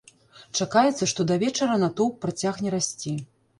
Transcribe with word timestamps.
Чакаецца, 0.63 1.09
што 1.11 1.27
да 1.33 1.37
вечара 1.45 1.77
натоўп 1.85 2.19
працягне 2.27 2.69
расці. 2.79 3.17